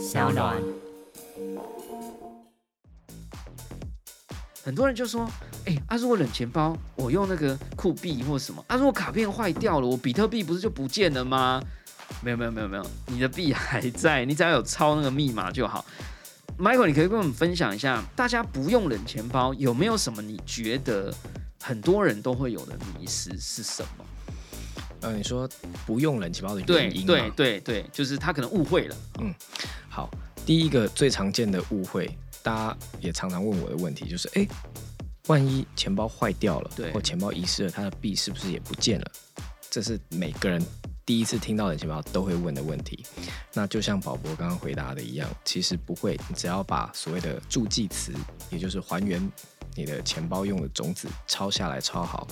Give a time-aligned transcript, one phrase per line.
[0.00, 0.56] 小暖。
[4.64, 5.30] 很多人就说
[5.66, 11.62] ：“哎、啊，如果冷钱包我用那个酷币或什么，啊，如果卡片坏掉了，我比特币不是就不见了吗？”
[12.24, 15.84] 没有没有没有没有，你的币还在，你只要有抄那个密码就好。
[16.58, 21.14] Michael，你可以跟我们分享一下，大家不用冷钱包有没有什么你觉得
[21.62, 24.04] 很多人都会有的迷失是什么？
[25.02, 25.48] 呃，你说
[25.86, 27.60] 不用冷钱包的原因对对？
[27.60, 28.96] 对对，就是他可能误会了。
[29.90, 30.08] 好，
[30.46, 32.08] 第一个最常见的误会，
[32.44, 34.46] 大家也常常问我的问题就是，哎，
[35.26, 39.12] 万一钱包坏掉了，对或钱包遗失了，它的币是不是也不见了？
[39.68, 40.64] 这是每个人
[41.04, 43.04] 第一次听到的钱包都会问的问题。
[43.52, 48.12] 那就像宝博刚刚回答的一样，其实不会，你只要把所谓的助记词，
[48.48, 49.20] 也就是还原
[49.74, 52.28] 你的钱包用的种子抄下来抄好。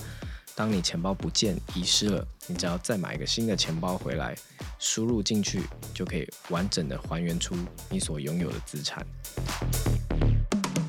[0.59, 4.35] 当你钱包不见、遗失了，你只要再买一个新的钱包回来，
[4.77, 5.61] 输入进去，
[5.93, 7.55] 就可以完整的还原出
[7.89, 9.07] 你所拥有的资产。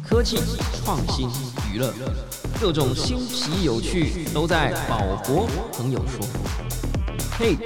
[0.04, 0.38] 科技、
[0.84, 1.28] 创新、
[1.72, 1.94] 娱乐，
[2.60, 6.26] 各种新奇有趣都在宝博朋友说。
[7.38, 7.56] 嘿，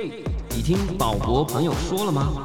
[0.50, 2.44] 你听宝博朋友说了吗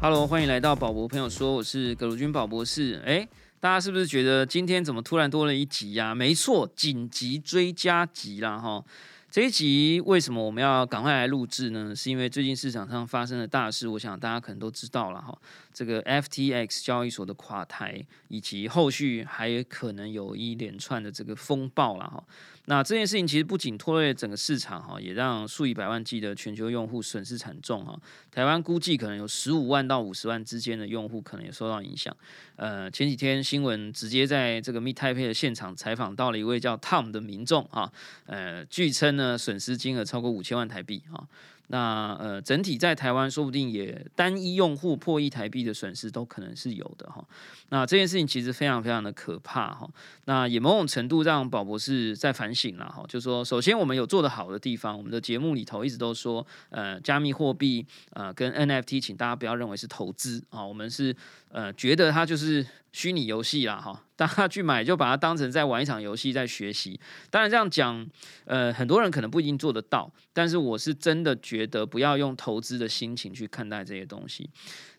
[0.00, 3.00] ？Hello，欢迎来到宝博朋友说，我是葛如君宝博士。
[3.06, 3.28] 哎，
[3.60, 8.84] 大家是不是觉得今天怎么突然多了一集呀、没错，紧急追加集啦哈。
[9.30, 11.94] 这一集为什么我们要赶快来录制呢？
[11.94, 15.36] 是因为最近市场上发生的大事，我想大家可能都知道了哈。
[15.72, 22.22] 这个 FTX 交易所的垮台，以及后续还有可能有一连串的这个风暴了哈。
[22.70, 27.98] 那这件事情其实不仅拖累整个市场哈，也让数以百万计的全球用户损失惨重哈。
[28.30, 32.14] 台湾估计可能有十五万到五十万之间的用户可能也受到影响。
[32.56, 37.90] 呃，前几天新闻直接在这个 Meet Taipei 的现场采访到了一位叫 Tom 的民众啊，
[38.26, 41.24] 呃，据称呢损失金额超过五千万台币啊。
[41.68, 47.24] 那呃，整体在台湾说不定也单一用户破亿台币的损失都可能是有的哈。
[47.68, 49.88] 那这件事情其实非常非常的可怕哈。
[50.24, 61.14] 那也某种程度让宝博士在反省了哈，就说首先我们有做得好的地方，我们的节目里头一直都说，呃，加密货币呃跟 NFT，请大家不要认为是投资啊，我们是
[61.50, 66.98] 呃觉得它就是虚拟游戏啦哈，大家去买就把它当成在玩一场游戏在学习。
[67.30, 68.06] 当然这样讲，
[68.46, 74.48] 呃，很多人可能不一定做得到，但是我是真的觉得不要用投资的心情去看待这些东西。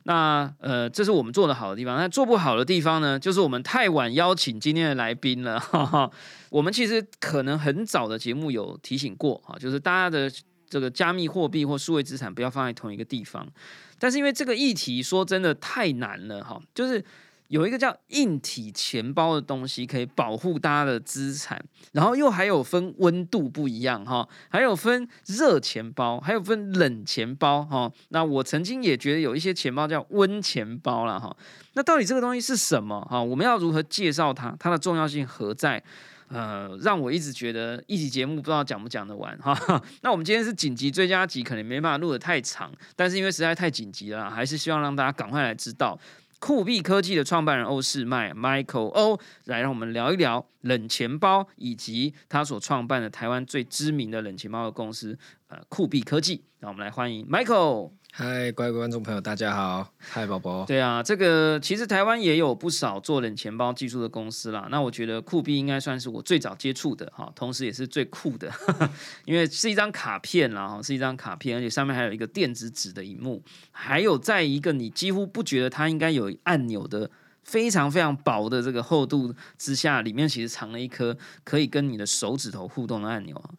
[0.04, 1.98] 那呃，这是我们做的好的地方。
[1.98, 5.60] 那做不好的地方呢，就是我们太晚邀请今天的来宾了。
[5.60, 6.10] 哈哈。
[6.50, 10.32] 我们其实可能很早的节目有提醒过哈，就是大家的
[10.70, 13.46] 这个加密货币或数位资产不要放在同一个地方。
[14.00, 17.04] 但是因为这个议题说真的太难了哈，就是。
[17.50, 27.92] 有一个叫硬体钱包的东西，可以保护大家的资产，然后又还有分温度不一样哈，还有分热钱包，还有分冷钱包哈。
[28.10, 31.36] 那我曾经也觉得有一些钱包叫温钱包了哈。
[31.74, 33.22] 那到底这个东西是什么哈？
[33.22, 34.56] 我们要如何介绍它？
[34.60, 35.84] 它的重要性何在？
[36.28, 39.58] 呃，让我一直觉得一集节目不知道讲不讲得完哈。
[40.04, 46.00] 那我们今天是紧急追加集，可能没办法录得太长，但是因为实在太紧急了，还是希望让大家赶快来知道。
[46.40, 55.20] 酷币科技的创办人欧世迈 Michael O 来让我们聊一聊冷钱包，以及他所创办的台湾最知名的冷钱包的公司
[55.50, 56.46] 呃酷币科技。
[56.60, 57.92] 让我们来欢迎 Michael。
[58.12, 59.94] 嗨，各位观众朋友，大家好！
[59.98, 60.66] 嗨，宝宝。
[60.66, 64.68] 对啊，这个其实台湾也有不少做冷钱包技术的公司啦。
[64.70, 68.52] 那我觉得酷币应该算是我最早接触的哈，同时也是最酷的，
[69.26, 77.10] 因为是一张卡片啦，哈，是一张卡片，而且上面还有一个电子纸的荧幕，还有在一个你几乎不觉得它应该有按钮的。
[77.50, 83.50] 非常非常薄的这个厚度之下，里面其实藏了一颗可以跟你的手指头互动的按钮啊。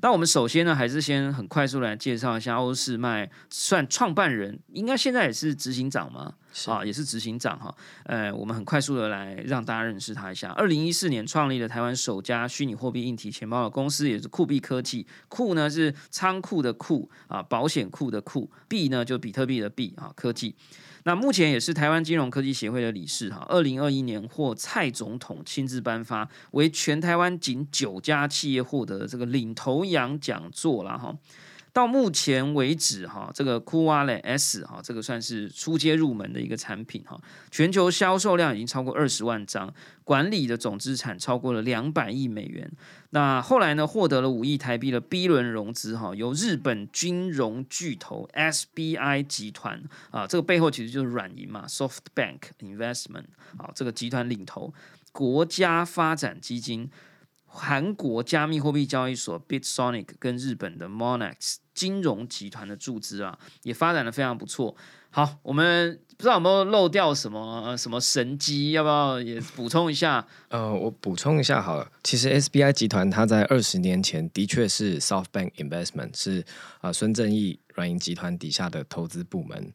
[0.00, 6.34] 那我们首先呢，还是先很快速来介绍一下欧世迈，算创办人，应该现在也是执行长吗？
[6.66, 7.74] 啊，也是执行长哈。
[8.04, 10.50] 呃，我们很快速的来让大家认识他一下。
[10.50, 15.04] 二零一四年创立了台湾首家虚拟货币硬体钱包的公司，也是酷币科技。
[15.28, 18.48] 酷呢是仓库的库啊，保险库的库。
[18.68, 20.54] 币呢就比特币的币啊，科技。
[21.04, 23.44] 那目前也是台湾金融科技协会的理事哈。
[23.48, 31.16] 二零二一年获蔡总统亲自颁发，为全台湾仅九家企业获得这个领头羊讲座了哈。
[31.80, 37.18] 到目前为止，哈，这个酷挖嘞 S 哈，这个算是初阶入门的一个产品哈，
[37.50, 39.72] 全球销售量已经超过二十万张，
[40.04, 42.70] 管理的总资产超过了两百亿美元。
[43.12, 53.24] 那后来呢，获得了五亿台币的 B 轮融资哈，由日本金融巨头 SBI 集团啊，这个背后其实就是软银嘛，SoftBank Investment
[53.56, 54.74] 啊，这个集团领头，
[55.12, 56.90] 国家发展基金。
[57.52, 64.76] 韩国加密货币交易所 Bitsonic 跟日本的 Monex 金融集团的注资啊，也发展的非常不错。
[65.08, 70.24] 好，我们不知道有没有漏掉什么呃什么神机，要不要也补充一下？
[70.50, 76.44] 呃，我补充一下好了，其实 SBI 集团它在二十年前的确是 SoftBank Investment 是
[76.82, 79.72] 啊孙正义软银集团底下的投资部门。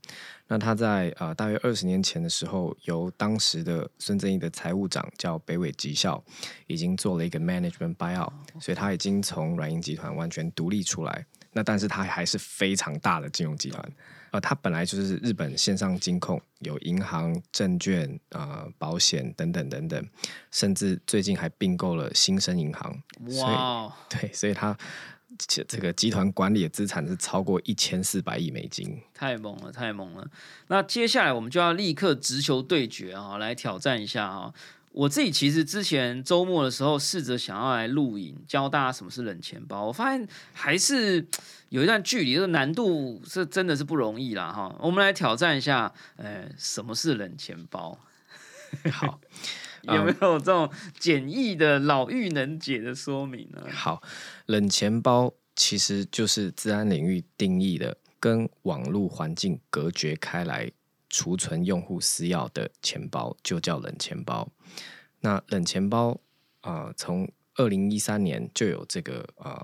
[0.48, 6.24] 那他在呃大约二十年前的时候，由当时的孙正义的财务长叫北纬吉孝，
[6.68, 8.32] 已经做了一个 management buyout，
[8.62, 11.26] 所以他已经从软银集团完全独立出来。
[11.56, 13.92] 那但是它还是非常大的金融集团，
[14.32, 20.06] 呃，它本来就是日本线上金控，有银行、证券、啊保险等等等等，
[20.52, 23.02] 甚至最近还并购了新生银行。
[23.40, 24.78] 哇， 对，所以它
[25.48, 30.28] 这这个集团管理的资产是超过一千四百亿美金，太猛了，太猛了！
[30.68, 34.54] 那接下来我们就要立刻直球对决啊，来挑战一下啊！
[34.96, 41.28] 我自己其实之前周末的时候试着想要来录影，教大家什么是冷钱包，我发现还是
[41.68, 44.74] 有一段距离，这个难度是真的是不容易啦哈。
[44.80, 48.00] 我们来挑战一下，呃，什么是冷钱包？
[48.90, 49.20] 好，
[49.84, 53.68] 有没有这种简易的老妪能解的说明呢？
[53.70, 54.02] 好，
[54.46, 60.72] 冷钱包其实就是治安领域定义的，跟网络环境隔绝开来。
[61.16, 64.52] 储存用户私钥的钱包就叫冷钱包。
[65.22, 66.20] 那冷钱包
[66.60, 69.58] 啊，从二零一三年就有这个呃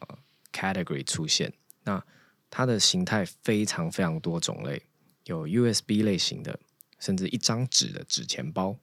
[0.54, 1.52] category 出现。
[1.84, 2.02] 那
[2.50, 4.82] 它的形态非常非常多种类，
[5.26, 6.58] 有 USB 类型的，
[7.00, 8.78] 甚至一张纸的纸钱包。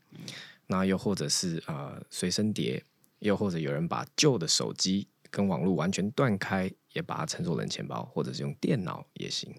[0.67, 2.85] 那又或者是呃随身碟，
[3.21, 9.59] 又或者有人把旧的手机跟网络完全断开，也把它称作冷钱包，或者是用电脑也行。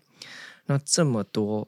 [0.66, 1.68] 那这么多。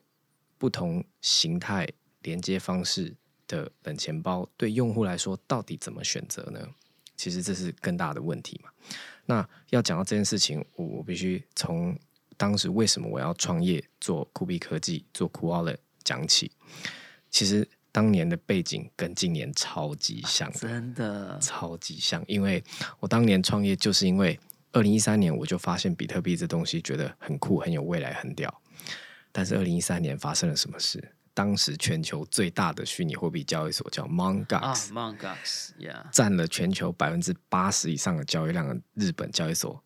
[0.62, 1.88] 不同形态
[2.22, 3.12] 连接方式
[3.48, 6.60] 的冷钱包，对用户来说到底怎么选择呢？
[7.18, 8.70] 其实这是更大的问题嘛。
[9.26, 11.98] 那要讲到这件事情，我我必须从
[12.38, 16.52] 当时为什么我要创业做酷比科技做酷 Wallet 讲起。
[17.32, 22.24] 其实当年的背景跟今年超级像，真的超级像。
[22.28, 22.64] 因为
[23.00, 24.40] 我当年创业就是因为
[24.74, 28.61] 二零一三年我就发现比特币这东西觉得很酷、很有未来、很屌。
[29.32, 31.16] 但是二零一三年发生了什么事？
[31.34, 35.70] 当时全球最大的虚拟货币交易所叫 Mongox，Mongox，
[36.12, 39.82] 占了全球百分之八十以上的交易量的日本交易所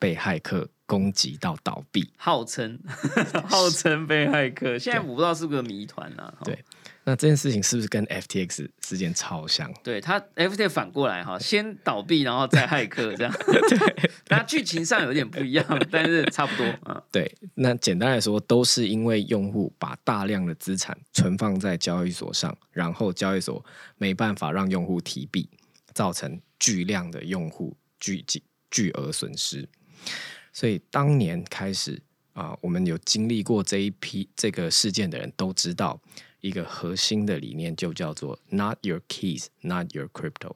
[0.00, 2.76] 被骇客攻击到倒闭，号称
[3.48, 6.34] 号称被骇客，现在我不知道是不是谜团啊？
[6.44, 6.64] 对。
[7.10, 9.68] 那这件事情是不是跟 FTX 事件超像？
[9.82, 13.34] 对，它 FTX 反过来哈，先倒闭，然后再骇客这样。
[13.42, 17.02] 对， 那剧情上有点不一样，但是差不多啊。
[17.10, 23.64] 对，那简单来说，都是因为用户把大量的资产存放在交易所上，然后交易所
[23.98, 25.50] 没办法让用户提币，
[25.92, 28.40] 造成巨量的用户巨巨
[28.70, 29.68] 巨额损失。
[30.52, 32.00] 所以当年开始
[32.34, 36.00] 啊，我们有经历过这一批这个事件的人都知道。
[36.40, 40.54] 一个核心的理念就叫做 “Not your keys, not your crypto”，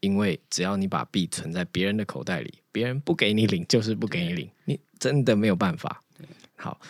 [0.00, 6.02] 因为只要你把币存在别人的口袋里，别人不给你领就是不给你领，你真的没有办法。
[6.56, 6.80] 好，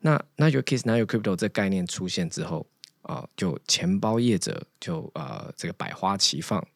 [0.00, 2.66] 那 “Not your keys, not your crypto” 这概念出现之后
[3.02, 6.66] 啊，就钱包业者就啊这个百花齐放。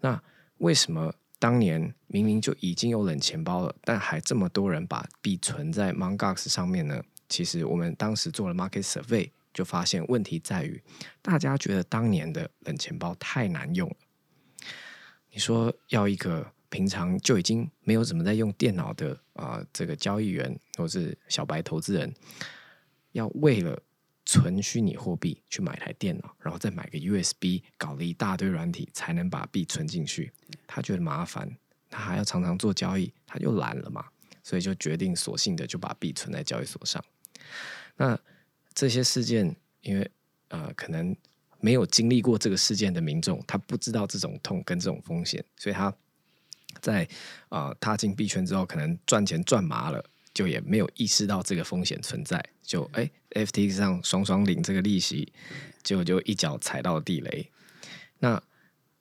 [0.00, 0.22] 那
[0.58, 7.02] 为什么当年明明就已经有冷钱包了，但还这么多人把币存在 Mongox 上面呢？
[7.28, 9.30] 其实我们当时做了 market survey。
[9.56, 10.78] 就发现问题在于，
[11.22, 13.96] 大家觉得当年的冷钱包太难用了。
[15.30, 22.14] 你说要一个平常就已经没有怎么在用电脑的啊，这个交易员或是小白投资人，
[23.12, 23.82] 要为了
[24.26, 30.30] 存虚拟货币去买台电脑，然后再买个 USB，搞了一大堆软体才能把币存进去，
[30.66, 31.50] 他觉得麻烦，
[31.88, 34.04] 他还要常常做交易，他就懒了嘛，
[34.42, 37.02] 所以就决定索性的就把币存在交易所上。
[37.96, 38.18] 那
[38.76, 40.10] 这些事件，因为
[40.48, 41.16] 呃，可能
[41.60, 45.90] 没有经历过这个事件的民众，他不知道这种痛跟这种风险，所以他
[46.82, 47.08] 在
[47.48, 50.04] 啊踏进币圈之后，可能赚钱赚麻了，
[50.34, 55.32] 就也没有意识到这个风险存在，就哎，FTX 上双双领这个利息，
[55.82, 57.50] 结果就一脚踩到地雷。
[58.18, 58.42] 那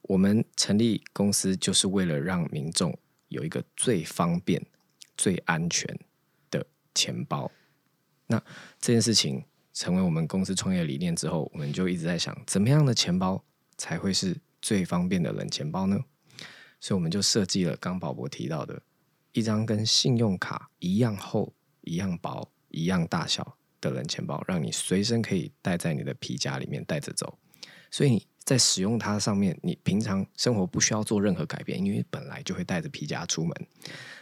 [0.04, 4.66] 我们成立公司就是为了让民众有一个最方便、
[5.18, 6.00] 最安全
[6.50, 7.52] 的钱包。
[8.28, 8.42] 那
[8.80, 9.44] 这件事情。
[9.76, 13.44] 成为我们公司创业理念之后，我们就一直在想，怎么样的钱包
[13.78, 16.00] 才会是最方便的冷钱包呢？
[16.80, 18.82] 所以我们就设计了刚宝博提到的
[19.34, 27.38] 一张跟信用卡一样厚、一样薄、一样大小的冷钱包，让你随身可以带在你的皮夹里面带着走。
[27.92, 33.54] 所以你在使用它上面，你平常生活不需要做任何改变，因为本来就会带着皮夹出门。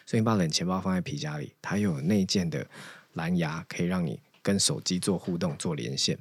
[0.08, 2.68] 所以你把冷钱包放在皮夹里，它又有内建的
[3.14, 4.20] 蓝牙，可以让你。
[4.44, 6.16] 跟手机做互动、做连线，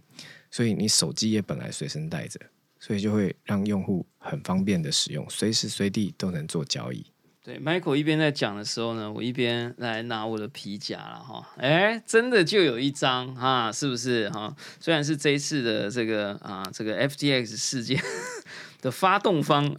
[0.50, 2.40] 所以你手机也本来随身带着，
[2.80, 7.04] 所以就会让用户很方便的使用，随时随地都能做交易。
[7.44, 11.44] 对，Michael 一边在讲的时候呢，我一边来拿我的皮夹了哈。
[11.56, 14.54] 哎，真的就有一张哈，是不是哈？
[14.78, 18.00] 虽然是这一次的这个啊，这个 FTX 事件
[18.80, 19.74] 的发动方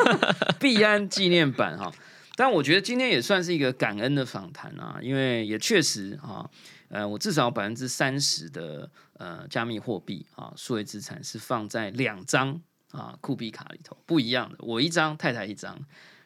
[0.60, 1.90] 币安纪念版哈，
[2.36, 6.46] 但我觉得今天也算是一个感恩的访谈啊，因为也确实啊，
[6.88, 15.78] 呃，我至少百分之三十的呃加密货币啊，数位资产是放在两张啊酷币卡里头，不一样的，我一张，太太一张。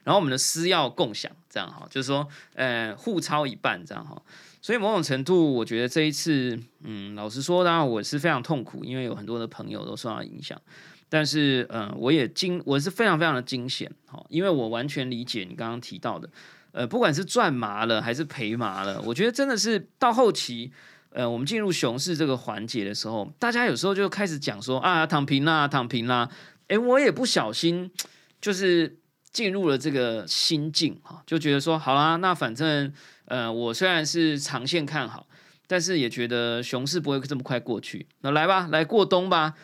[0.03, 4.21] 然后我们的私钥共享，这样哈，就是说，呃，互抄一半这样哈。
[4.63, 10.61] 所以某种程度，我觉得这一次，嗯，老实说，当然我是非常痛苦，因为有很多的朋友都受到影响。
[11.11, 16.29] 但是，嗯，我也惊，我是非常非常的惊险，哈，因为我完全理解你刚刚提到的，
[16.73, 20.73] 呃，不管是赚麻了还是赔麻了，我觉得真的是到后期，
[21.11, 26.29] 呃，我们进入熊市这个环节的时候，大家有时候就开始讲说啊，躺平啦，躺平啦，
[26.69, 27.91] 诶，我也不小心，
[28.41, 28.97] 就是。
[29.33, 32.93] 进入了这个心境哈，就觉得说好啦，那反正
[33.27, 35.25] 呃，我虽然是长线看好，
[35.69, 38.09] 但是也觉得熊市不会这么快过去。
[38.23, 39.55] 那来吧，来过冬吧。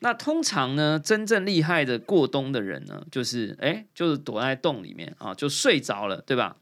[0.00, 6.56] 那通常呢，真正厉害的过冬的人呢，就是哎，就是躲在洞里面啊，就睡着了，对吧？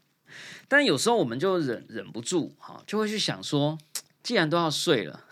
[0.67, 3.77] 但有时候我们就忍忍不住哈，就会去想说，
[4.21, 5.23] 既然都要睡了，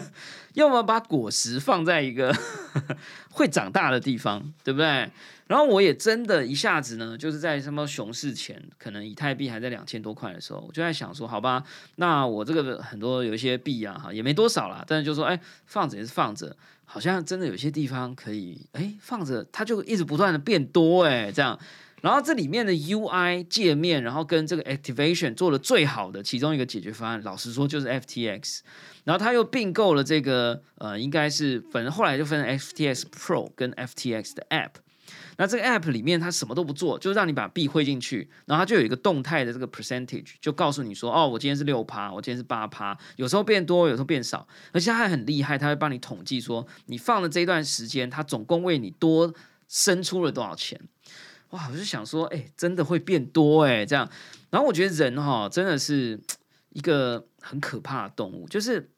[0.54, 2.32] 要么把果实放在一个
[3.32, 5.10] 会长大的地方，对不对？
[5.46, 11.64] 然后我也真的一下子呢，就是在什么熊市前，可能以太币还在两千多块的时候，我就在想说，好吧，
[11.96, 21.58] 那我这个很多有一些币啊，哈，也没多少啦，但是就说，哎，放着也是放着，好像真的有些地方可以，哎，放着它就一直不断的变多，哎，这样。
[22.02, 28.60] 然后这里面的 UI 界面，然后跟这个 Activation 做的最好的其中一个解决方案，老实说就是 FTX。
[29.04, 34.70] 然后他又并购了这个，呃，应该是反正后来就分 FTX Pro 跟 FTX 的 App。
[35.36, 49.32] 那这个 app 里面它什么都不做，就让你把币汇进去，然后它就有一个动态的这个 percentage，就告诉你说，哦，我今天是六趴，我今天是八趴，有时候变多，有时候变少，而且它还很厉害，它会帮你统计说，你放的这一段时间，它总共为你多
[49.68, 50.80] 生出了多少钱。
[51.50, 54.10] 哇，我就想说，哎，真的会变多哎，这样。
[54.50, 56.20] 然后我觉得人哈，真的是
[56.70, 58.90] 一个很可怕的动物，就是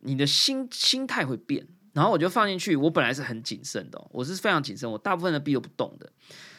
[0.00, 1.66] 你的心心态会变。
[1.94, 6.12] 然后我就放进去，我本来是很谨慎的，我是非常谨慎，我大部分的币都不动的。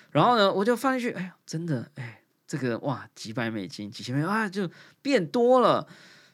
[0.10, 4.68] 然后呢，我就放进去，哎呀，真的，哎，这个哇，几百美金、几千美金啊，就
[5.04, 5.88] 变多了。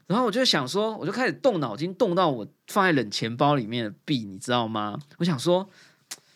[0.07, 4.97] 然后我就想说，我就开始动脑筋，动到我放在冷钱包里面的币，你知道吗？
[5.17, 5.69] 我想说。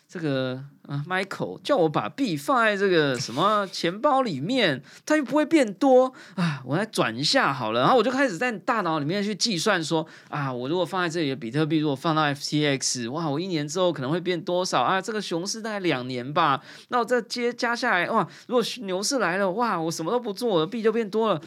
[0.08, 7.80] 这个啊，Michael 叫我把币放在这个什么钱包里面，它又不会变多啊，我来转一下好了。
[7.80, 15.02] 然后我就开始在大脑里面去计算说啊，我如果放在这里的比特币，如果放到 FTX，哇，我一年之后可能会变多少啊？
[15.02, 21.40] 这个熊市大概两年吧，那我再接加下来，哇，如果牛市来了，哇，我什么都不做，我的币就变多了。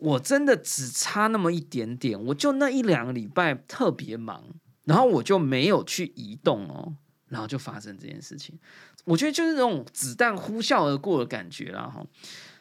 [0.00, 4.44] 我真的只差那么一点点，我就那一两个礼拜特别忙，
[4.84, 6.92] 然后我就没有去移动哦。
[7.28, 8.58] 然后就发生这件事情，
[9.04, 12.04] 我觉得就是那种子弹呼啸而过的感觉啦，哈。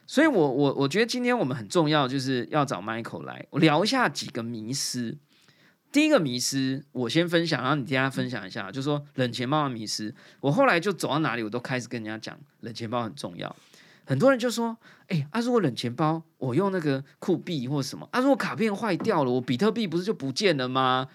[0.05, 5.17] 所以，我我我觉得今天我们很重要，就是要找 Michael 来聊一下几个迷思。
[5.91, 10.15] 第一个迷思，我先分享，然后你大家分享一下，就说冷钱包的迷思。
[10.39, 13.53] 我后来就走到哪里，我都开始跟人家讲冷钱包很重要。
[14.05, 21.09] 很多人就说：“哎，啊，如果冷钱包我用那个酷币或什么，啊，如果卡片坏掉了，我比特币不是就不见了吗？”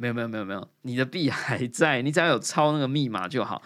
[0.00, 3.62] 没有没有没有没有，你的币还在，你只要有抄那个密码就好。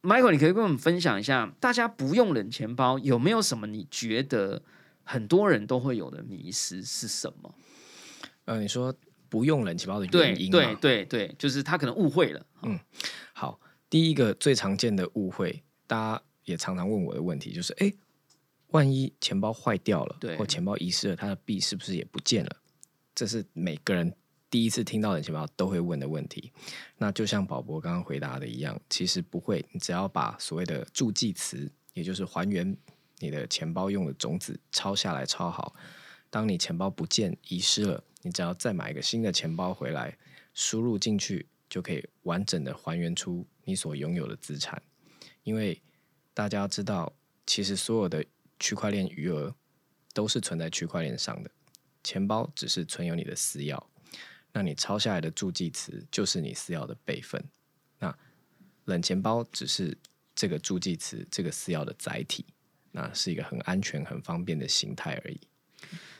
[0.00, 4.62] Michael，你可以跟我们分享一下，大家不用冷钱包有没有什么你觉得
[5.04, 7.54] 很多人都会有的迷失是什么？
[8.46, 8.94] 呃，你说
[9.28, 10.50] 不用冷钱包的原因？
[10.50, 12.46] 对对对，就是他可能误会了。
[12.62, 12.80] 嗯，
[13.34, 13.60] 好，
[13.90, 17.92] 第一个最常见的误会，大家也常常问我的问题就是：哎，
[18.68, 22.56] 万一钱包坏掉了，或钱包遗失了，他的币是不是也不见了？
[23.14, 24.16] 这是每个人。
[24.50, 26.50] 第一次听到冷钱包都会问的问题，
[26.96, 29.64] 那就像宝博刚刚回答的一样，其实不会。
[29.72, 32.76] 你只要把所谓的助记词，也就是还原
[33.18, 35.74] 你的钱包用的种子抄下来抄好。
[36.30, 40.16] 当你钱包不见遗失了，你只要再买一个新的钱包回来，
[40.54, 44.82] 输入进去就可以完整的还原出你所拥有的资产。
[45.42, 45.82] 因为
[46.32, 47.12] 大家知道，
[47.46, 48.24] 其实所有的
[48.58, 49.54] 区块链余额
[50.14, 51.50] 都是存在区块链上的，
[52.02, 53.82] 钱包只是存有你的私钥。
[54.52, 57.44] 那你抄下来的助记词就是你私钥的备份，
[57.98, 58.16] 那
[58.86, 59.96] 冷钱包只是
[60.34, 62.44] 这个助记词、这个私钥的载体，
[62.92, 65.40] 那是一个很安全、很方便的形态而已。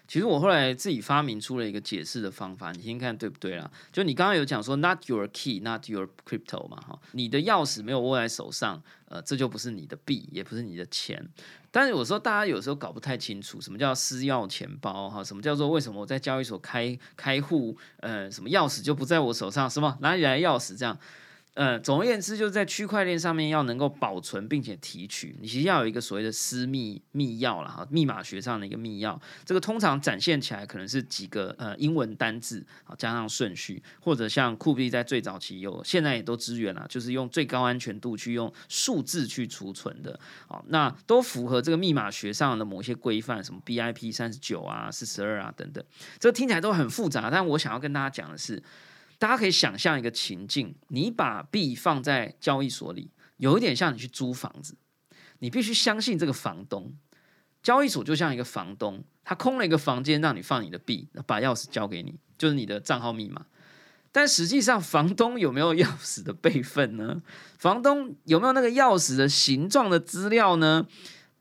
[0.08, 3.70] 其实我后来自己发明出了一个解释的方法，你先看对不对啦？
[3.92, 11.22] 就你刚刚有讲说，not your key, not your crypto 嘛，哈，你的钥匙没有握在手上，呃，这就不是你的币，也不是你的钱。
[11.70, 15.22] 但是有时候大家有时候搞不太清楚，什么叫私钥钱包哈？
[15.22, 19.68] 什么叫做为什么我在交易所开开户，呃，什么钥匙就不在我手上？
[19.68, 20.98] 什么哪里来钥匙这样？
[21.58, 29.18] 呃，总而言之，就是在区块链上面要能够保存并且提取，你其实要有一个所谓的私密密钥了哈，密码学上的一个密钥。
[29.44, 45.84] 这个通常展现起来可能是几个呃英文单字啊，加上顺序，或者像酷币在最早期有，现在也都支援了，就是用最高安全度去用数字去储存的，好，那都符合这个密码学上的某些规范，什么 BIP 三十九啊、四十二啊等等，
[46.20, 48.62] 这听起来都很复杂，但我想要跟大家讲的是。
[49.18, 54.76] 大家可以想象一个情境：你把币放在交易所里，有一点像你去租房子，
[55.40, 56.94] 你必须相信这个房东。
[57.62, 63.46] 交易所就像一个房东，他空了一个房间让你放你的币，把钥匙交给你，就是你的账号密码。
[64.12, 67.20] 但实际上，房东有没有钥匙的备份呢？
[67.58, 70.86] 房东有没有那个钥匙的形状的资料呢？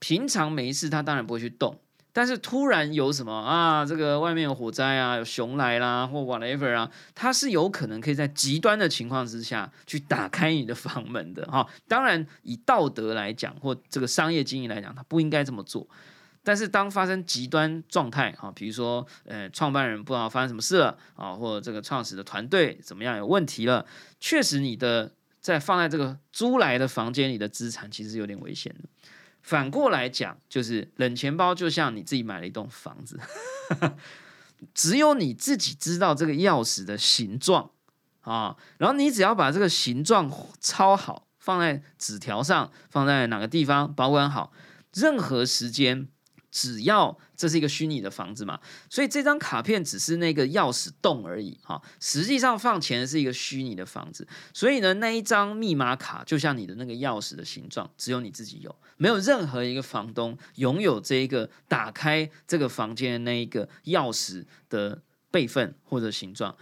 [0.00, 1.80] 平常没事，他当然不会去动。
[2.18, 3.86] 但是突然有什么啊？
[3.86, 11.64] 这个外面有火灾啊，有熊来啦，或 whatever 啊，它是有可能可以在极端的情况之下去打开你的房门的哈。
[11.86, 15.86] 当然，以道德来讲，或这个商业经营来讲，他不应该这么做。
[16.42, 23.86] 但是当发生极端状态哈，比如说呃，创办人不知道发生什么事了啊，或者这个创始的团队怎么样有问题了，
[24.18, 28.88] 确实你的在放在这个租来的房间里的资产其实有点危险的。
[29.42, 33.18] 反过来讲，就是冷钱包就像你自己买了一栋房子，
[34.74, 37.70] 只有你自己知道这个钥匙的形状
[38.20, 40.30] 啊，然后你只要把这个形状
[40.60, 44.52] 抄好，放在纸条上，放在哪个地方保管好，
[44.92, 46.08] 任何时间。
[46.50, 51.80] 只要这是一个虚拟的房子嘛，所以这张卡片只是那个钥匙洞而已哈。
[52.00, 66.56] 实际上放钱的是一个虚拟的房子，所以呢，那一张密码卡就像你的那个钥匙的形状，只有你自己有，没有任何一个房东拥有这一个打开这个房间的那一个钥匙的备份或者形状。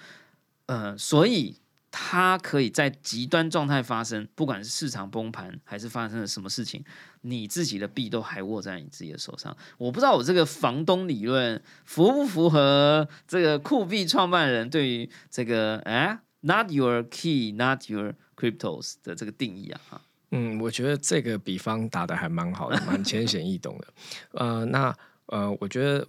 [0.66, 1.57] 呃，所以。
[1.99, 6.85] 它可以在极端状态发生，不管是市场崩盘还是发生了什么事情，
[7.27, 9.55] 你自己的币都还握在你自己的手上。
[9.77, 20.01] 我不知道我这个房东理论符不符合这个酷币创办人对于这个哎，not your key, not your cryptos 的这个定义啊？
[20.31, 23.87] 嗯，我觉得这个比方打的还蛮好的，蛮浅显易懂的。
[24.33, 26.07] 呃，那呃，我觉得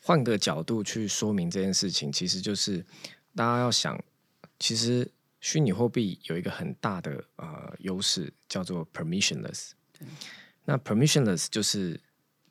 [0.00, 2.84] 换个角度去说明这件事情，其实就是
[3.34, 3.98] 大家要想，
[4.58, 5.10] 其实。
[5.40, 9.70] 虚拟货币有一个很大的呃优势，叫做 permissionless。
[10.70, 11.98] 那 permissionless 就是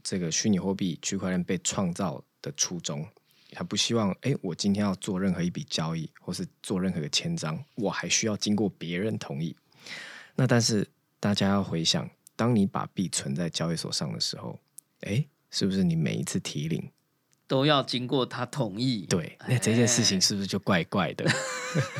[0.01, 3.07] 这个虚拟货币区块链被创造的初衷。
[3.51, 9.55] 他不希望，哎，我今天要做任何一笔交易，或是做任何的签章，我还需要经过别人同意。
[10.35, 10.87] 那但是
[11.19, 14.59] 大家要回想，当你把币存在交易所上的时候，
[15.01, 16.89] 哎，是不是你每一次提领
[17.45, 19.05] 都要经过他同意？
[19.07, 21.23] 对，那这件事情是不是就怪怪的？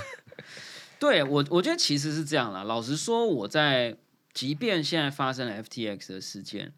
[0.99, 2.63] 对我，我觉得其实是这样啦。
[2.63, 3.95] 老实说，我在
[4.38, 6.71] 即便现在发生了 FTX 的事件，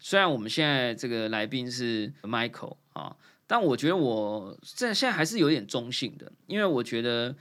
[0.00, 3.16] 虽然我们现在这个来宾是 Michael 啊，
[3.46, 7.36] 但我觉得我在现在还是有点中性的，因为我觉得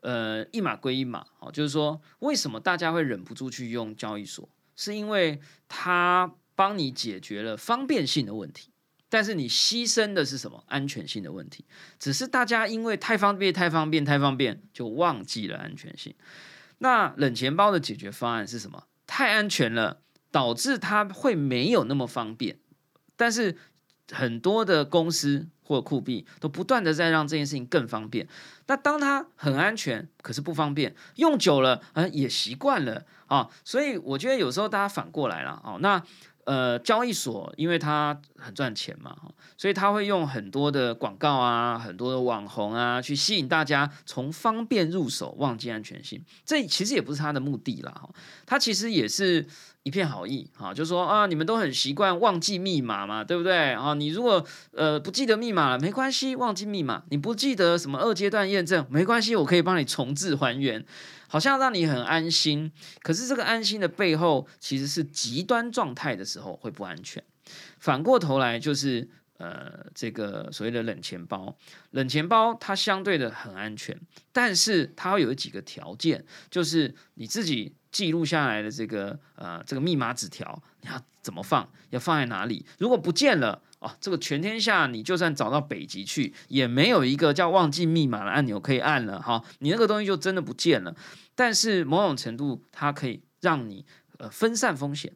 [0.00, 8.70] 呃一码归一码啊，就是说为什么大家会忍不住去用交易所，是因为它帮你解决了方便性的问题。
[9.10, 10.64] 但是你牺牲的是什么？
[10.68, 11.66] 安全性的问题。
[11.98, 16.14] 只是大家因为太方便、太方便、太方便，就忘记了安全性。
[16.78, 18.84] 那冷钱包的解决方案是什么？
[19.20, 19.98] 太安全了，
[20.30, 22.56] 导致它会没有那么方便。
[23.16, 23.54] 但是
[24.10, 28.26] 很多的公司或酷币都不断的在让这件事情更方便。
[28.66, 33.50] 那当它很安全，可是不方便，用久了啊也习惯了啊。
[33.62, 36.02] 所以我觉得有时候大家反过来了哦，那。
[36.50, 39.16] 呃，交易所因为它很赚钱嘛，
[39.56, 46.20] 所以他会用很多的广告啊，很多的网红啊，去吸引大家从方便入手，忘记安全性。
[46.44, 48.10] 这其实也不是他的目的啦，哈，
[48.46, 49.46] 他其实也是
[49.84, 53.72] 一片好意，哈，就说啊，你们都很习惯忘记密码嘛，对不对？
[53.74, 60.84] 啊，你如果呃不记得密码了，没关系，忘记密码，你不记得什么二阶段验证，没关系，我可以帮你重置还原。
[61.32, 67.22] 好像让你很安心，可是这个安心的背后其实是极端状态的时候会不安全。
[67.78, 71.56] 反过头来就是呃，这个所谓的冷钱包，
[71.92, 73.96] 冷钱包它相对的很安全，
[74.32, 82.66] 但是它会有几个条件，就是你自己记录下来的这个呃这个密码纸条，你要怎么放，要放在哪里？
[82.78, 90.94] 如果不见了啊，这个全天下你就算找到北极去，也没有一个叫忘记密码的按钮可以按了哈，你那个东西就真的不见了。
[91.34, 93.84] 但是某种程度，它可以让你
[94.18, 95.12] 呃分散风险。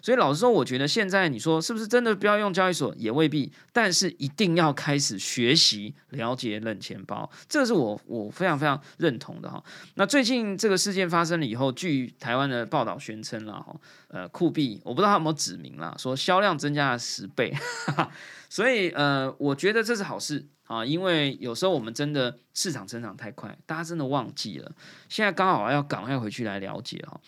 [0.00, 9.62] 所以老实说，我觉得现在你说是不是真的不要用交易所也未必，但是一定要开始学习了解冷钱包，这是我我非常非常认同的哈。
[9.94, 13.74] 那最近这个事件发生了以后，据台湾的报道宣称了哈，
[14.08, 17.52] 呃，酷币我不知道他有没有指明了，说销量增加了十倍，
[18.48, 24.72] 所以呃，我觉得这是好事啊，因为有时候我们真的市场成长太快，大家真的忘记了，
[25.08, 27.20] 现在刚好要赶快回去来了解哈。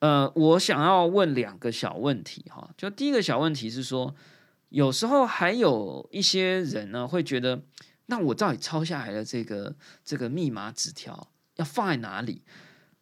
[0.00, 4.14] 呃，我想要问两个小问题哈，就第一个小问题是说，
[4.70, 7.60] 有时候还有一些人呢会觉得，
[8.06, 12.40] 那我到底抄下来的这个这个密码纸条要放在哪里？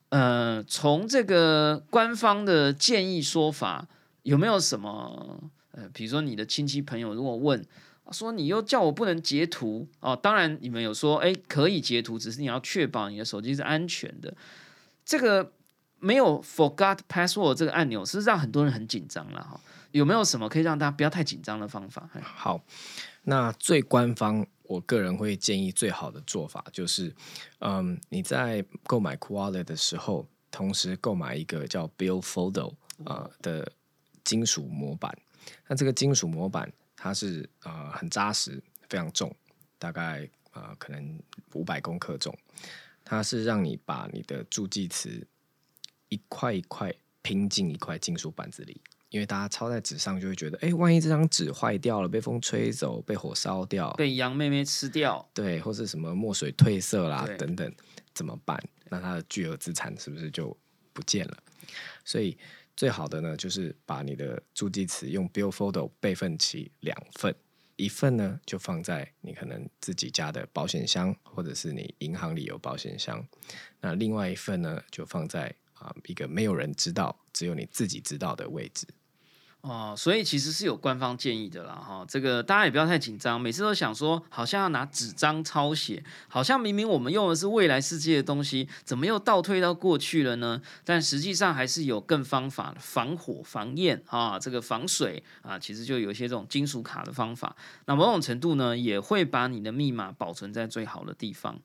[0.09, 3.87] 呃，从这个官方的建议说法，
[4.25, 7.65] 有没有什么呃，比如说你的亲戚朋友如果问
[8.11, 14.35] 说，你又叫我不能截图哦，当然你们有说，哎，可以截图，只是你要确保你的手机是安全的，
[15.05, 15.53] 这个。
[16.01, 19.61] 没有 forgot password 这个按钮，是让很多人很紧张了哈。
[19.93, 22.09] 有没有什么可以让大家不要太紧张的方法？
[22.23, 22.63] 好，
[23.23, 27.15] 那最官方，我个人会建议最好的做法就是，
[27.61, 33.73] 嗯，你在购买 q u a l i t 的时候，同时购买一个叫 Billfold 啊的
[34.25, 35.17] 金属模板。
[35.67, 39.35] 那这个金属模板它是呃很扎实，非常重，
[39.79, 41.19] 大概呃可能
[41.55, 42.37] 五百公克重。
[43.05, 45.27] 它是让你把你的助记词。
[46.09, 57.71] 一块一块拼进一块金属板子里，因为大家抄在纸上就会觉得，哎，万一这张纸坏掉了，被风吹走，被火烧掉，被羊妹妹吃掉，对，或是什么墨水褪色啦等等，
[58.15, 58.63] 怎么办？
[58.89, 60.57] 那它的巨额资产是不是就
[60.93, 61.37] 不见了？
[62.05, 62.39] 所以
[62.77, 67.35] 最好的呢，就是把你的助记词用 Billfold 备份起两份，
[67.77, 73.27] 一份呢就放在你可能自己家的保险箱，或者是你银行里有保险箱，
[73.81, 75.55] 那另外一份呢就放在。
[75.79, 78.87] 啊，一个没有人知道，只有你自己知道的位置。
[79.61, 83.41] 哦，所以其实是有官方建议的啦，哈，这个大家也不要太紧张。
[83.41, 90.63] 每次都想说，好像要拿纸张抄写，好像明明我们用的是未来世界的东西，怎么又倒退到过去了呢？
[90.85, 97.55] 但实际上还是有更方法，防火、防焰啊，这个防水啊，其实就有一些这种金属卡的方法。
[97.87, 101.59] 那某种程度呢，也会把你的密码保存在最好的地方。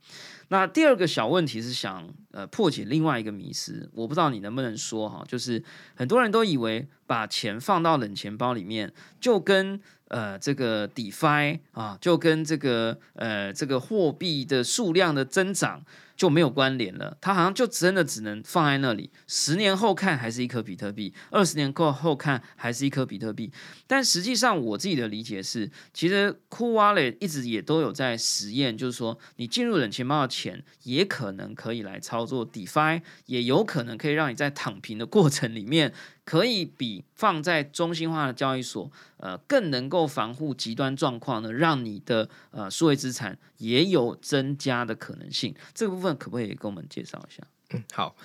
[0.48, 5.64] 那第二个小问题是想呃破解另外一个迷思，我不知道你能不能说哈，就是
[5.96, 6.88] 很多人都以为。
[7.14, 15.86] 把钱放到冷钱包里面，就跟呃这个 DeFi 啊，就跟这个呃这个货币的数量的增长。
[16.16, 23.52] 就没有关联了，它好像就真的只能放在那里，十年后看还是一颗比特币，二十年过后看还是一颗比特币。
[23.88, 35.92] 但实际上，我自己的理解是，其实 Cool Wallet 一直也都有在实验，就是说，你进入冷钱包的钱，也可能可以来操作 DeFi，也有可能可以让你在躺平的过程里面，
[36.26, 45.54] 可以比放在中心化的交易所，呃，更能够防护极端状况呢，让你的呃数位资产也有增加的可能性。
[45.74, 47.44] 这个部分可不可以跟我们介绍一下？
[47.72, 48.16] 嗯，好，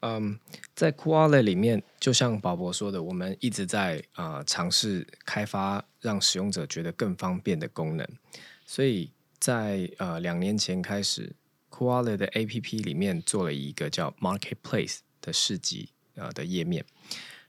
[0.00, 0.38] 嗯，
[0.74, 8.06] 在 q u a l i 里面，就像宝博说的，我们一直在啊尝试开发让使用者觉得更方便的功能。
[8.66, 11.32] 所以在呃两年前开始
[11.70, 16.84] q u a l i 的 APP 里面做了一个叫 Marketplace 的市集啊的页面。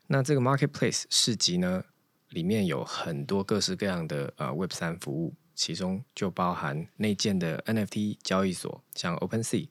[0.08, 1.84] 那这个 Marketplace 市集呢，
[2.30, 5.34] 里面有很多各式各样的呃 Web 三服务。
[5.60, 9.68] 其中就包含内建的 NFT 交易所，像 OpenSea，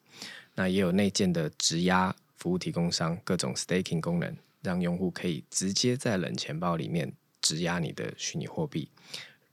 [0.57, 8.91] 那也有内建的质押服务提供商，各种 staking 功能，让用户可以直接在冷钱包里面质押你的虚拟货币，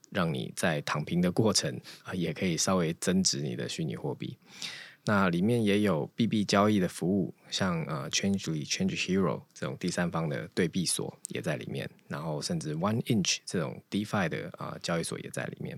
[0.09, 4.35] 让你在躺平的过程啊，也可以稍微增值你的虚拟货币。
[5.05, 15.77] 那里面也有币币交易的服务，像呃 Changely、Change Hero 这种第三方的对币所也在里面，然后甚至 One Inch 这种 DeFi 的啊交易所也在里面。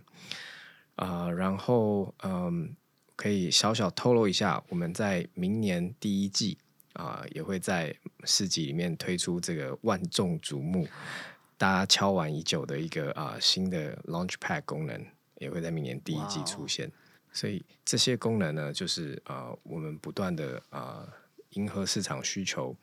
[0.96, 2.76] 啊，然后嗯，
[3.16, 6.58] 可以小小透露一下，我们在明年第一季
[6.94, 10.88] 啊，也会在市集里面推出这个万众瞩目、
[11.58, 15.04] 大家敲完已久的一个啊新的 Launchpad 功能，
[15.40, 16.92] 也会在明年第一季出现。
[17.36, 21.06] 所以这些功能呢，就是呃，我们不断的啊
[21.52, 22.74] 迎合市场需求，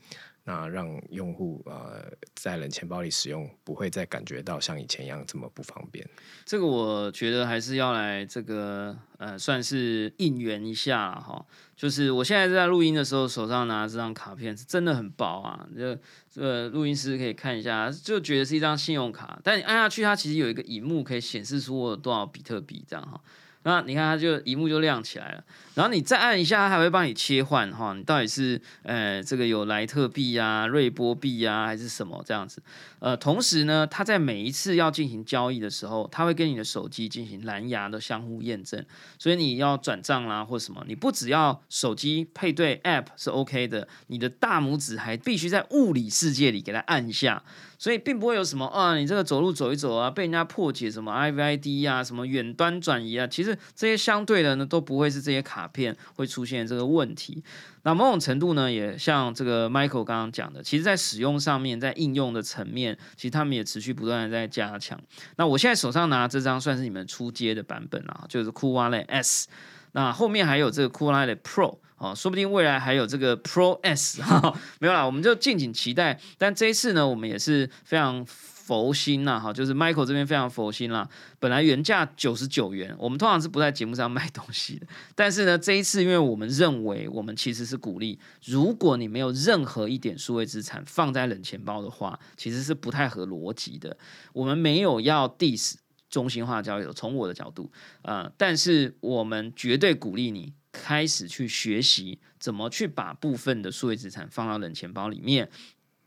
[0.45, 6.07] 那让用户呃在冷钱包里使用不会再感觉到像以前一样这么不方便。
[6.45, 11.45] 这个我觉得还是要来这个呃，算是应援一下哈。
[11.75, 15.99] 就是我现在在录音的时候，手上拿这张卡片是真的很薄啊，这
[16.31, 23.21] 这录音师可以看一下，就觉得是一张信用卡，但你按下去，它其实有一个荧幕可以显示出我有多少比特币这样哈。
[23.65, 25.45] 那你看它就一幕就亮起来了，
[25.75, 32.63] 然后你再按一下，它还会帮你切换哈，你到底是呃这个有莱特币啊、瑞波币啊还是什么这样子？
[32.99, 38.85] 呃，同时呢，它在每一次要进行交易的时候，它会跟你的手机进行蓝牙的相互验证，
[39.19, 47.43] 所以你要转账啦或什么，你不只要手机配对 App 是 OK 的，你的大拇指还必须在物理世界里给它按一下。
[47.83, 57.43] 所以并不会有什么啊，你这个走路走一走啊，被人家破解什么 I V I D 啊，什么远端转移啊，其实这些相对的呢，都不会是这些卡片会出现这个问题。
[57.83, 64.97] 那某种程度呢，也像这个 Michael 刚刚讲的，其实在使用上面，在应用的层面，其实他们也持续不断的在加强。
[65.35, 69.49] 那我现在手上拿这张算是你们出街的版本啊，就是 Cool Wallet S。
[69.93, 71.79] 那后面还有这个 Cool Wallet Pro。
[71.99, 76.19] 哦，说不定未来还有这个 Pro S 哈，没有啦，我们就敬请期待。
[76.37, 81.09] 但这一次呢，我们也是非常佛心呐，哈，就是 Michael 这边非常佛心啦。
[81.39, 84.87] 本来原价九十九元，我们通常是不在节目上卖东西的。
[85.15, 93.97] 但是呢，这一次因为我们认为，我们其实是鼓励，如果你没有任何一点数位资产放在冷钱包的话，其实是不太合逻辑的。
[94.33, 95.75] 我们没有要 diss
[96.13, 97.73] 中心化交易，从我的角度，
[98.03, 100.55] 呃，但是我们绝对鼓励你。
[100.75, 105.51] 开始去学习怎么去把部分的数位资产放到冷钱包里面，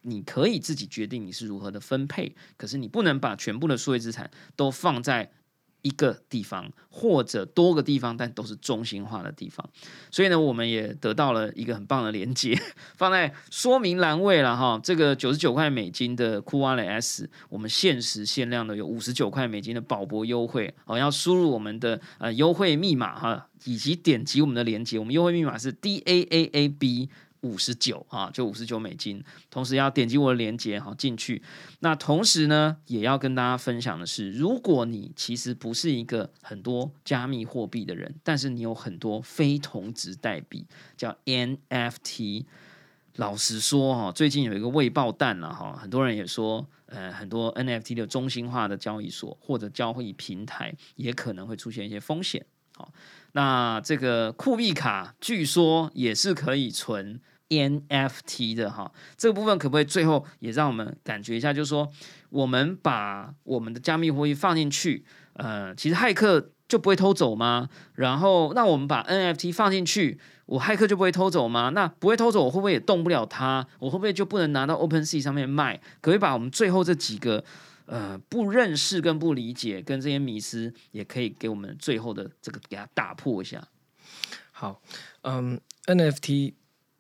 [0.02, 5.32] 你可以自己决定你是如何的分配，可是你不能把全部的数位资产都放在。
[5.86, 9.69] 一个地方或者多个地方，但都是中心化的地方，
[10.10, 12.60] 所以呢，我们也得到了一个很棒的连接，
[12.98, 14.80] 放在说明栏位了哈。
[14.84, 27.10] 这个九十九块美金的酷蛙雷 S，我们限时限量的有五十九块美金的保博优惠哦，要输入我们的呃优惠密码哈，以及点击我们的连接，我们优惠密码是 D A A A B。
[27.45, 29.23] 五十九啊，就五十九美金。
[29.49, 31.41] 同时要点击我的链接哈进去。
[31.79, 40.65] 那同时呢，也要跟大家分享的是，如果你其实不是一个很多加密货币的人，但是你有很多非同值代币，
[40.97, 42.45] 叫 NFT。
[43.17, 52.45] 老实说哈，最近有一个未爆弹了哈，很多人也说，呃，很多 NFT 的中心化的交易所或者交易平台也可能会出现一些风险。
[52.75, 52.91] 好，
[53.31, 57.21] 那这个酷币卡据说也是可以存。
[57.49, 61.53] NFT 的哈，这个部分可不可以最后也让我们感觉一下？
[61.53, 61.91] 就是说，
[62.29, 67.69] 我们把我们的加密货币放进去，呃，其实骇客就不会偷走吗？
[67.93, 71.69] 然后，那我们把 NFT 放进去，我骇客就不会偷走吗？
[71.69, 73.67] 那不会偷走，我会不会也动不了它？
[73.79, 75.79] 我会不会就不能拿到 OpenSea 上面卖？
[76.01, 77.43] 可以把我们最后这几个
[77.86, 83.67] 呃不认识跟不理解跟这些迷思，也可以给我们最后的这个给它打破一下？
[84.51, 84.81] 好，
[85.21, 86.53] 嗯，NFT。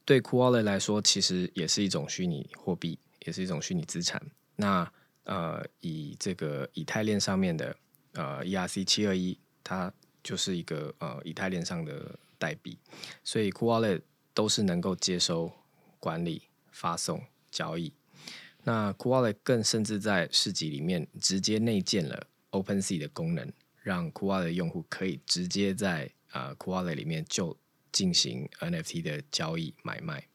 [0.05, 4.21] 对 c o o l e 来说，其实也是一种虚拟货币，也是一种虚拟资产。
[4.55, 4.89] 那
[5.23, 7.75] 呃，以这个以太链上面的
[8.13, 9.91] 呃 ERC 七二一，它
[10.23, 12.77] 就是一个呃以太链上的代币，
[13.23, 13.99] 所以 c o o l e
[14.35, 15.51] 都是能够接收、
[15.99, 17.91] 管理、发送、交易。
[18.63, 26.71] 那 c o o l e 更甚至在市集里面直接内建了 OpenSea 的功能，让 c o o l e 的用户可以直接在啊 c
[26.71, 27.57] o o l e 里面就
[27.95, 30.27] 进行 NFT 的交易买卖。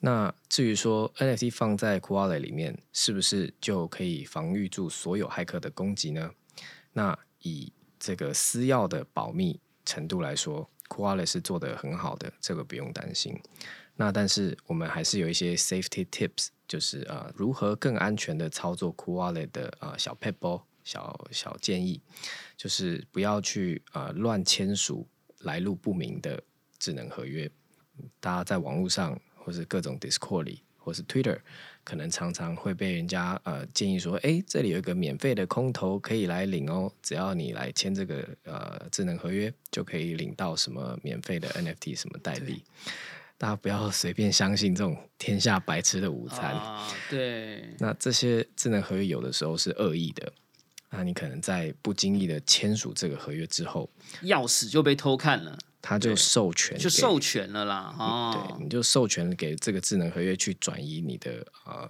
[0.00, 6.32] 那至于说 NFT 放在 c o a l e 里面，是不是就可以防御住所有骇客的攻击呢？
[6.92, 13.40] 那以这个私钥的保密程度来说 c o a l e 是做的很好的，这个不用担心。
[13.94, 22.00] 那但是我们还是有一些 safety tips，就是呃如何更安全的操作 c o a l e 的呃小 p e p l 小小建议，
[22.56, 25.08] 就是不要去呃乱签署
[25.40, 26.42] 来路不明的。
[26.86, 27.50] 智能合约，
[28.20, 31.36] 大家在网络上或是各种 Discord 里，或是 Twitter，
[31.82, 42.62] 可能常常会被人家呃建议说，哎，这里有一个免费的空投可以来领哦，只要你来签这个呃智能合约，就可以领到什么免费的 NFT 什么代币。
[43.36, 46.54] 大家不要随便相信这种天下白吃的午餐。
[47.10, 50.32] 对，那这些智能合约有的时候是恶意的。
[50.88, 53.90] 那你可能在不经意的签署这个合约之后，
[54.22, 55.58] 钥匙就被偷看了。
[55.80, 61.88] 他就授权，就授权了啦，哦，对，你就授权给这个智能合约去转移你的呃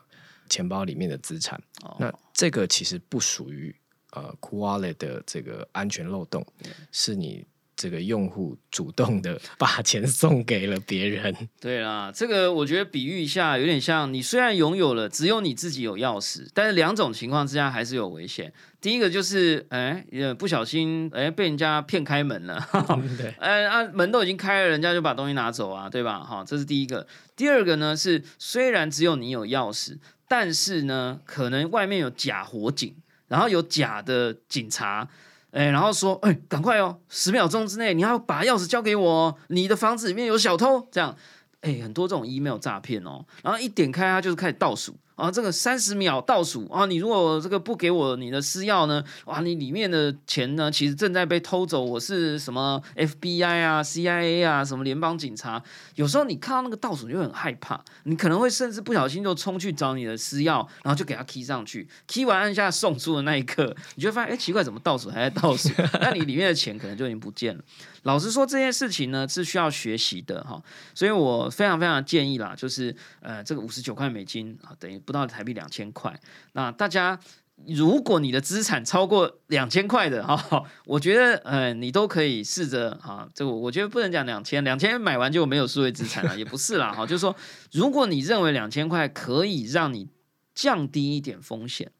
[0.48, 1.60] 钱包里面的资产。
[1.98, 3.74] 那这个其实不属于
[4.10, 6.46] 呃 Wallet 的这个安全漏洞，
[6.92, 11.36] 是你这个用户主动的把钱送给了别人。
[11.60, 18.52] 对啦，这个我觉得比喻一下，有点像你虽然拥有了，只有你自己有钥匙，但是两种情况之下还是有危险。
[18.80, 22.66] 第一个就是，哎，呃不小心，哎，被人家骗开门了，
[23.18, 26.20] 对， 哎啊，门都已经开了，人家就把东西拿走啊，对吧？
[26.20, 27.06] 哈，这是第一个。
[27.34, 32.94] 第二个呢是，虽然只有你有钥匙，但是呢，可能外面有假火警，
[33.28, 35.08] 然后有假的警察。
[35.52, 41.16] 哎，然后说，哎，赶快哦，十秒钟之内你要把钥匙交给我，你的房子里面有小偷，这样，
[41.62, 55.62] 哎，很多这种 email 诈骗哦，然后一点开它就是开始倒数啊，这个三十秒倒数啊，你如果这个不给我你的私钥呢，哇，你里面的钱呢其实正在被偷走，我是什么 FBI 啊、CIA 啊，什么联邦警察，
[55.94, 65.70] 有时候你看到那个倒数你就很害怕，你可能会甚至不小心就冲去找你的私钥，然后就给他 key 上去，key 完按下送出的那一刻，你就会发现，哎，奇怪，怎么倒数还在倒数？
[66.00, 67.64] 那你里面的钱可能就已经不见了。
[68.02, 70.62] 老实说，这件事情呢是需要学习的哈，
[70.94, 76.14] 所以我非常非常建议啦，就是呃，这个五十九块美金啊，等于不到台币两千块。
[76.52, 77.18] 那大家，
[77.66, 87.34] 如果你的资产超过两千块的哈， 我觉得呃，你都可以试着哈，这个我觉得不能讲两千，两千买完就没有数位资产了， 也不是啦哈，就是说，
[87.72, 90.10] 如果你认为两千块可以让你
[90.54, 91.90] 降低一点风险。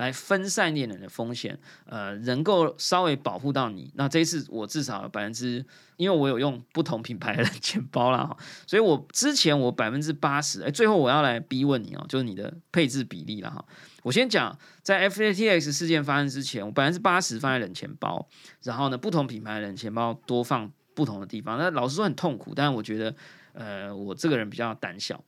[0.00, 3.92] 来分散一点的风险，呃，能够稍微保护到你。
[3.96, 5.62] 那这一次我至少百分之，
[5.98, 8.36] 因为我有用不同品牌的钱包啦，哈，
[8.66, 13.62] 所以我之前我百分之八十，哎，最后我要来逼问你哦，就是你的配置比例了哈。
[14.02, 18.26] 我先讲，在 F A T X 事件发生之前，我百分之八十放在冷钱包，
[18.62, 21.58] 然后呢，不同品牌的冷钱包多放不同的地方。
[21.58, 23.14] 那老实说很痛苦，但是我觉得，
[23.60, 25.22] 呃，我这个人比较胆小。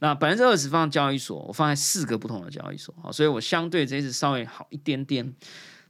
[0.00, 5.34] 那百分之二十放交易所，我放在四个不同的交易所，好，所以我相对这次稍微好一点点。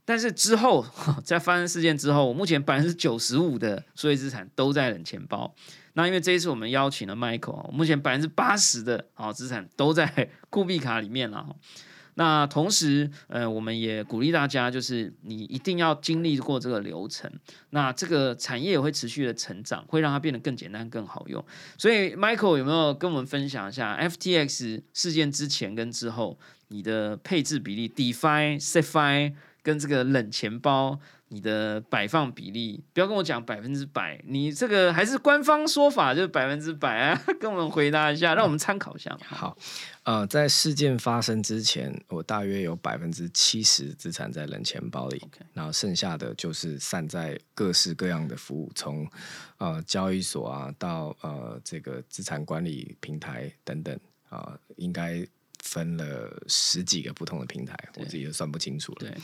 [0.05, 0.87] 但是之后
[1.23, 5.55] 在发生事件之后，我目前百分之九十五的数位资产都在冷钱包。
[5.95, 11.45] 那因为这一次我们邀请了 Michael，我目前百分之八十的好资产都在 酷币卡里面了。
[12.19, 17.31] 那同时，呃，我们也鼓励大家，就是你一定要经历过这个流程。
[17.71, 21.43] 那这个产业也会持续的成长，会让它变得更简单、更好用。
[21.79, 30.99] 所以，Michael 有没有跟我们分享一下 FTX 事件之前跟之后你的配置比例？DeFi、CeFi 跟这个冷钱包。
[31.31, 39.15] 你的摆放比例，不要跟我讲百分之百，你这个还是官方说法，就是百分之百啊， 跟我们回答一下，让我们参考一下。
[39.27, 39.55] 好，
[40.05, 49.07] 呃，在事件发生之前，我大约有百分之七十资产在冷钱包里，然后剩下的就是散在各式各样的服务，从
[49.59, 55.23] 呃交易所啊到呃这个资产管理平台等等啊，应该
[55.63, 59.01] 分了十几个不同的平台，我自己都算不清楚了。
[59.01, 59.15] 对，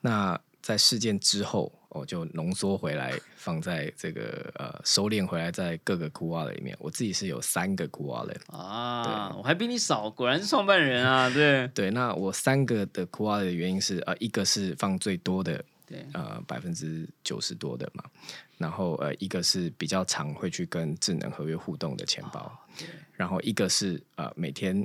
[0.00, 0.36] 那。
[0.66, 6.76] 在事件之后，我就浓缩回来，放在这个呃收敛回来，在各个 Cool Wallet 里面。
[6.80, 11.92] 我自己是有三个 Cool Wallet 啊，我还比你少，果然是创办人啊，对对。
[11.92, 18.02] 那我三个的 Cool Wallet 的原因是，呃，一个是放最多的，对，呃，百分之九十多的嘛。
[18.58, 22.88] 然后呃，一个是比较常会去跟智能合约互动的钱包，对。
[23.12, 24.84] 然后一个是呃，每天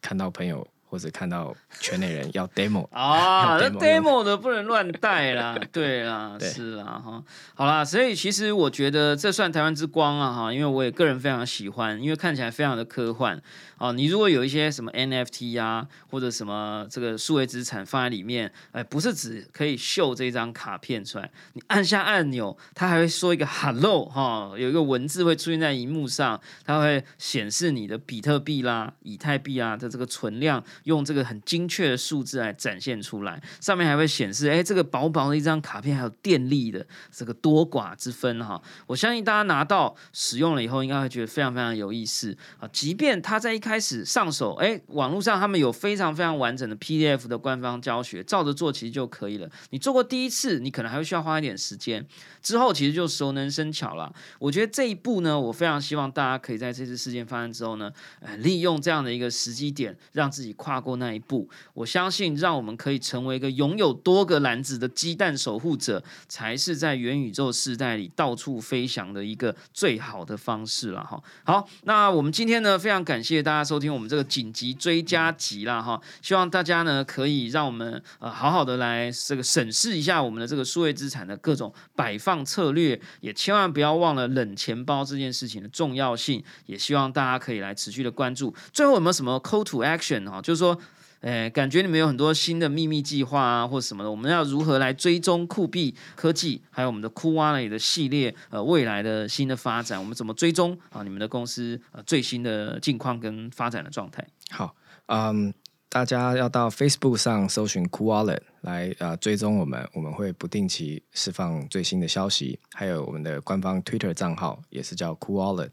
[0.00, 0.66] 看到朋友。
[0.90, 7.22] 或者看到圈内人要 demo 啊， 那 demo 的不能乱带啦， 对啦，是啦，哈，
[7.54, 13.40] 好啦，所以其实我觉得这算台湾之光啊，哈，因为我也个人非常喜欢，因为看起来非常的科幻
[13.78, 13.92] 啊。
[13.92, 30.60] 你如果有一些什么 NFT 啊，或者什么这个数位资产放在里面，哎，不是只可以秀这张卡片出来，你按下按钮，它还会说一个 hello 哈，有一个文字会出现在荧幕上，它会显示你的比特币啦、以太币啊的这个存量。
[30.84, 38.60] 用这个很精确的数字来展现出来，上面还会显示，哎，这个薄薄的一张卡片还有电力的这个多寡之分哈。
[38.86, 42.68] 我相信大家拿到使用了以后，应该会觉得非常非常有意思啊。
[42.72, 49.46] 即便他在一开始上手，哎，网络上他们有非常非常完整的 PDF 的官方教学，照着做其实就可以了。
[49.68, 52.06] 你做过第一次，你可能还会需要花一点时间，
[52.40, 54.10] 之后其实就熟能生巧了。
[54.38, 60.69] 我觉得这一步呢，我非常希望大家可以在这次事件发生之后呢，呃，利用这样的一个时机点，让自己快。
[60.70, 71.20] 跨过那一步，我相信让我们可以成为一个拥有多个篮子的鸡蛋守护者，才是在元宇宙时代里到处飞翔的一个最好的方式了哈。
[71.42, 76.00] 好，那我们今天呢，非常感谢大家收听我们这个紧急追加集啦哈。
[76.22, 86.40] 希望大家呢可以让我们呃好好的来这个审视一下我们的这个数位资产的各种摆放策略，也千万不要忘了冷钱包这件事情的重要性。
[86.66, 88.54] 也希望大家可以来持续的关注。
[88.72, 90.40] 最后有没有什么 call to action 哈？
[90.40, 90.78] 就是说，
[91.22, 101.02] 诶，感觉你们有很多新的秘密计划啊，或什么的，我们要如何来追踪酷币科技，还有我们的酷蛙类的系列，呃，未来的新的发展，我们怎么追踪啊？
[101.02, 104.26] 你们的公司呃最新的近况跟发展的状态？
[104.50, 104.74] 好，
[105.06, 105.52] 嗯，
[105.88, 115.70] 大家要到 Facebook 上搜寻 Cool Wallet 来呃追踪我们，我们会不定期释放最新的消息，还有我们的官方 Twitter 账号也是叫 Cool Wallet。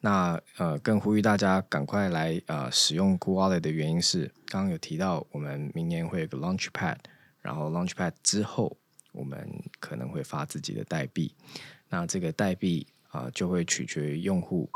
[0.00, 6.96] 那呃，更呼吁大家赶快来呃使用 Cool Wallet 的原因是，刚刚有提到我们明年会有个 Launchpad，
[7.42, 8.74] 然后 Launchpad 之后，
[9.12, 11.30] 我们可能会发自己的代币，
[11.90, 14.70] 那这个代币啊、就会取决于用户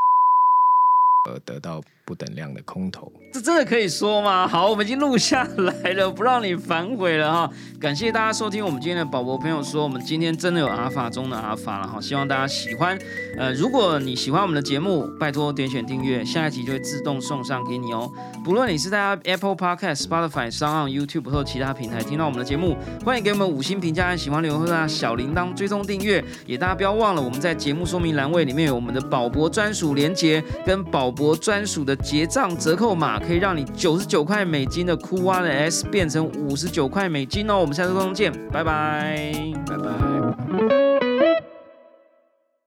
[1.29, 3.12] 呃得到不等量的空投。
[3.32, 4.46] 这真的可以说吗？
[4.46, 7.50] 好，我们已经录下来了，不让你反悔了哈。
[7.80, 12.96] 感谢大家收听我们今天的宝博朋友说，我们今天真的有阿法中的阿法了哈，希望大家喜欢。
[13.36, 18.09] 呃，如果你喜欢我们的节目，拜托点选订阅，下一集就会自动送上给你哦。
[18.44, 26.24] 不论你是在 Apple Podcast、Spotify、s o n YouTube 或其他平台听到我们的节目，欢迎给我们五星评价，喜欢留言小铃铛追踪订阅。
[26.46, 37.59] 也大家不要忘了，我们在节目说明栏位里面有我们的宝博专属连结跟宝博专属的结账折扣码，可以让你九十九块美金的酷蛙的 S 变成五十九块美金哦。
[37.59, 39.32] 我们下周中见，拜拜。
[39.66, 40.93] 拜拜。